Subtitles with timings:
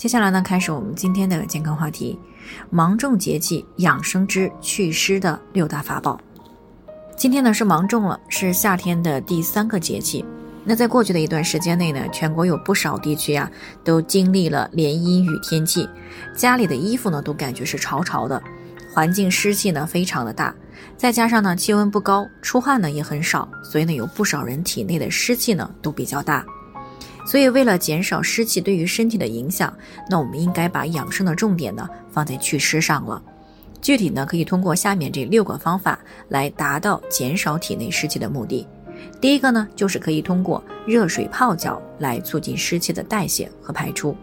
[0.00, 2.18] 接下来呢，开始我们今天的健康话题：
[2.70, 6.18] 芒种节气养生之祛湿的六大法宝。
[7.18, 10.24] 今天呢是芒种了，是夏天的第三个节气。
[10.64, 13.50] 那在过去的一段时间内呢，全国有不少地区啊
[13.84, 15.86] 都经历了连阴雨天气，
[16.34, 18.42] 家里的衣服呢都感觉是潮潮的，
[18.94, 20.54] 环境湿气呢非常的大，
[20.96, 26.42] 再加上呢气温不高，出汗呢也很少，所以呢有不少人体内的湿气呢都比较大。
[27.30, 29.72] 所以，为了减少湿气对于身体的影响，
[30.08, 33.22] 那我们应该把养生的重点呢放在祛湿上了。
[33.80, 38.66] 具体呢，可以通过下面这六个方法来达到减少体内湿气的目的。
[39.20, 44.16] 第一个呢，就是可以通过热水泡脚来促进湿气的代谢和排出。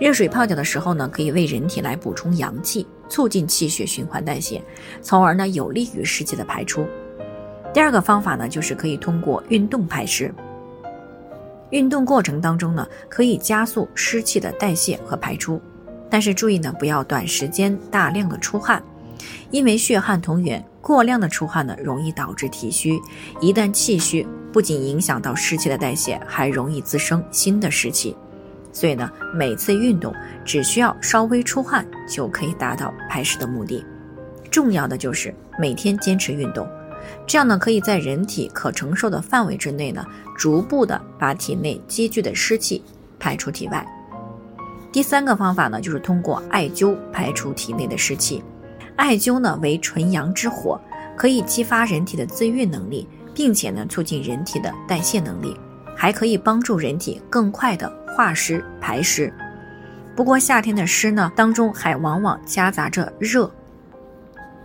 [0.00, 4.60] 热水泡脚的时候呢，可以为人体来补充阳气，促进气血循环代谢，
[5.00, 6.84] 从而呢有利于湿气的排出。
[7.72, 10.34] 第二个方法呢，就是可以通过运动排湿。
[11.74, 15.60] 运动过程当中呢，可以加速湿气的代谢和排出，
[16.08, 18.80] 但是注意呢，不要短时间大量的出汗，
[19.50, 23.00] 因为血汗同源，过量的出汗呢，容易导致体虚，
[23.40, 28.16] 一旦气虚，不仅影响到湿气的代谢，还容易滋生新的湿气。
[28.72, 33.84] 所以呢，每次运动只需要稍微出汗就可以达到排湿的目的。
[34.48, 36.68] 重要的就是每天坚持运动。
[37.26, 40.04] 这样呢，可以在人体可承受的范围之内呢，
[40.36, 42.82] 逐步的把体内积聚的湿气
[43.18, 43.86] 排出体外。
[44.92, 48.42] 第三个方法呢，就是通过艾灸排出体内的湿气。
[48.96, 50.80] 艾灸呢为纯阳之火，
[51.16, 55.56] 可以激发人体的自愈能力，并且呢促进人体的代谢能力，
[55.96, 59.32] 还可以帮助人体更快的化湿排湿。
[60.14, 63.50] 不过夏天的湿呢当中还往往夹杂着热。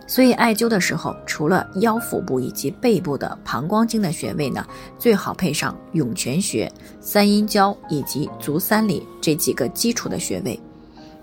[0.09, 4.65] 所以艾灸的时候，除了腰腹部以及背部的膀胱经的穴位呢，
[4.97, 10.59] 最好配上涌泉穴、三阴交以及足三里这几个基础的穴位，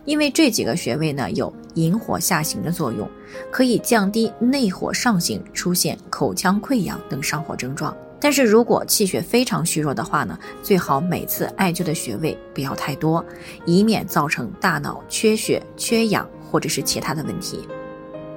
[0.05, 3.11] 因为这几个穴位呢有引火下行的作用，
[3.51, 7.95] 可以降低内火上行、出现口腔溃疡等上火症状。
[8.21, 13.25] 但是如果气血非常虚弱的话呢，最好每次艾灸的穴位不要太多，
[13.65, 17.67] 以免造成大脑缺血、缺氧或者是其他的问题。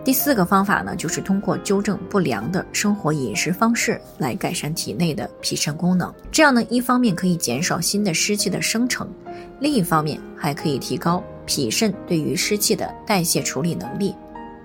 [0.05, 6.11] 第四个方法呢，就是通过纠正不良的生活饮食方式来改善体内的脾肾功能。
[6.31, 9.07] 这样呢，一方面可以减少新的湿气的生成，
[9.59, 14.15] 另一方面还可以提高脾肾对于湿气的代谢处理能力。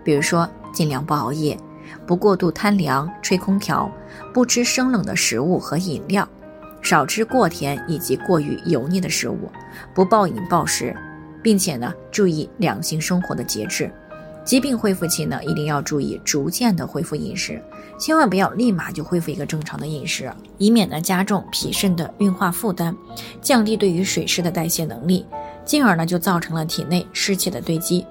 [0.04, 1.58] 比如说，尽量不熬夜，
[2.06, 3.90] 不过度贪凉、吹空调，
[4.32, 6.26] 不吃生冷的食物和饮料，
[6.80, 9.50] 少吃过甜以及过于油腻的食物，
[9.94, 10.96] 不暴饮暴食，
[11.42, 13.92] 并且呢，注意两性生活的节制。
[14.44, 17.62] 疾病恢复期呢，一定要注意逐渐的恢复饮食，
[17.98, 22.94] 千万不要立马就恢复一个正常的饮食，以免呢加重脾肾的运化负担，
[23.40, 25.24] 降低对于水湿的代谢能力，
[25.64, 28.04] 进而呢就造成了体内湿气的堆积。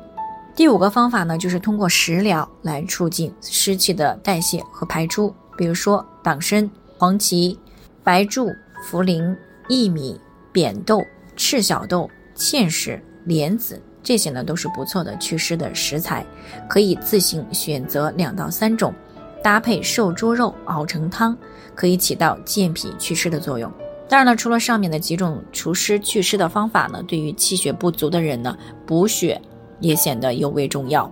[0.55, 7.57] 第五个方法呢，就是通过食疗来促进湿气的代谢和排出，比如说党参、黄芪、
[8.03, 8.49] 白术、
[8.89, 9.35] 茯苓、
[9.69, 10.19] 薏米、
[10.51, 11.03] 扁豆、
[11.35, 13.79] 赤小豆、芡实、莲子。
[14.03, 16.25] 这些呢都是不错的祛湿的食材，
[16.69, 18.93] 可以自行选择两到三种，
[19.41, 21.35] 搭配瘦猪肉熬成汤，
[21.73, 23.71] 可以起到健脾祛湿的作用。
[24.09, 28.55] 当然了，除了上面的几种除湿祛湿的方法呢，对于气血不足的人呢，
[28.85, 29.41] 补血
[29.79, 31.09] 也显得尤为重要。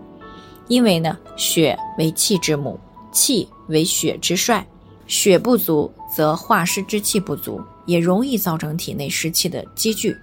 [0.68, 2.80] 因为呢，血为气之母，
[3.12, 4.66] 气为血之帅，
[5.08, 10.16] 血不足则化湿之气不足，也容易造成体内湿气的积聚。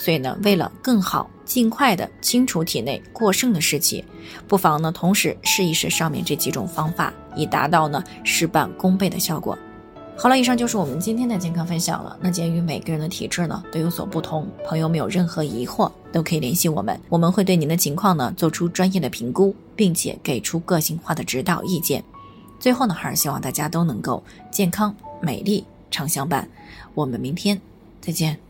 [0.00, 1.28] 所以呢，为了更好。
[1.44, 4.04] 尽快的清除体内过剩的湿气，
[4.46, 9.58] 不妨呢同时试一试上面这几种方法，以达到呢事半功倍的效果。
[10.16, 12.16] 好了，以上就是我们今天的健康分享了。
[12.20, 22.00] 那鉴于每个人的体质呢都有所不同，朋友们有任何疑惑都可以联系我们，我们会对您的情况呢做出专业的评估，并且给出个性化的指导意见。
[22.60, 24.22] 最后呢，还是希望大家都能够
[24.52, 26.48] 健康美丽常相伴。
[26.94, 27.60] 我们明天
[28.00, 28.49] 再见。